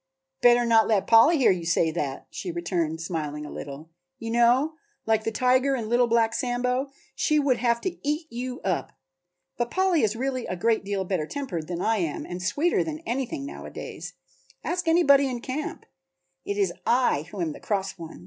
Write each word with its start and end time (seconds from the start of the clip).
"Better 0.41 0.65
not 0.65 0.87
let 0.87 1.05
Polly 1.05 1.37
hear 1.37 1.51
you 1.51 1.63
say 1.63 1.91
that," 1.91 2.25
she 2.31 2.49
returned, 2.49 3.01
smiling 3.01 3.45
a 3.45 3.51
little. 3.51 3.91
"You 4.17 4.31
know, 4.31 4.73
like 5.05 5.25
the 5.25 5.31
tiger 5.31 5.75
in 5.75 5.89
'Little 5.89 6.07
Black 6.07 6.33
Sambo,' 6.33 6.89
she 7.13 7.37
would 7.37 7.57
have 7.57 7.79
to 7.81 7.95
eat 8.01 8.25
you 8.33 8.61
up. 8.61 8.93
But 9.57 9.69
Polly 9.69 10.01
is 10.01 10.15
really 10.15 10.47
a 10.47 10.55
great 10.55 10.83
deal 10.83 11.03
better 11.05 11.27
tempered 11.27 11.67
than 11.67 11.83
I 11.83 11.97
am 11.97 12.25
and 12.25 12.41
sweeter 12.41 12.83
than 12.83 13.03
anything 13.05 13.45
nowadays; 13.45 14.13
ask 14.63 14.87
anybody 14.87 15.27
in 15.29 15.39
camp. 15.39 15.85
It 16.45 16.57
is 16.57 16.73
I 16.83 17.27
who 17.29 17.39
am 17.39 17.53
the 17.53 17.59
cross 17.59 17.99
one. 17.99 18.19